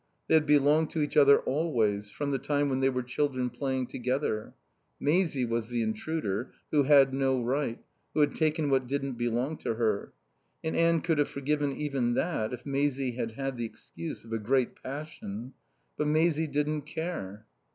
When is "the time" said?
2.31-2.69